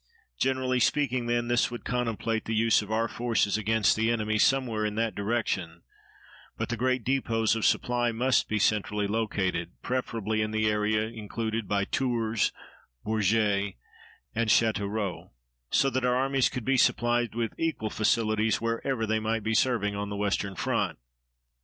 [0.39, 4.83] Generally speaking, then, this would contemplate the use of our forces against the enemy somewhere
[4.83, 5.83] in that direction,
[6.57, 11.67] but the great depots of supply must be centrally located, preferably in the area included
[11.67, 12.51] by Tours,
[13.05, 13.73] Bourges,
[14.33, 15.29] and Châteauroux,
[15.69, 19.95] so that our armies could be supplied with equal facility wherever they might be serving
[19.95, 20.97] on the western front.